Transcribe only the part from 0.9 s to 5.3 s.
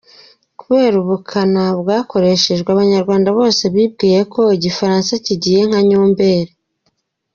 ubukana bwakoreshejwe abanyarwanda bose bibwiyeko igifaransa